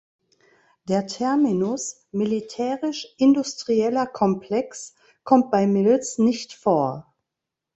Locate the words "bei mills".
5.51-6.17